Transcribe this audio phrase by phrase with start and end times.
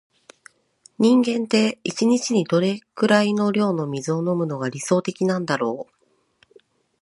[0.97, 5.85] 人間って、一日にどれくらいの量の水を飲むのが理想的なんだろ
[6.55, 6.59] う。